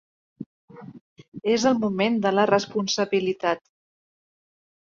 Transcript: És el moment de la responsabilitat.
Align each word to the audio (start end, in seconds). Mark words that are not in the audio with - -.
És 1.57 1.67
el 1.71 1.77
moment 1.83 2.17
de 2.25 2.31
la 2.39 2.47
responsabilitat. 2.53 3.63